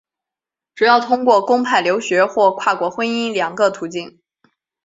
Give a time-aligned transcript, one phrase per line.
[0.73, 4.19] 主要通过公派留学或跨国婚姻两个途径。